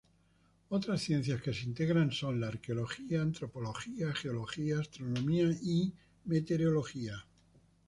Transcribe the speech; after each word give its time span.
Otras 0.69 0.99
ciencias 1.01 1.43
que 1.43 1.53
se 1.53 1.65
integran 1.65 2.11
son 2.11 2.41
la 2.41 2.47
Arqueología, 2.47 3.21
Antropología, 3.21 4.11
Geología, 4.15 4.79
Astronomía 4.79 5.51
y 5.61 5.93
Meteorología. 6.25 7.23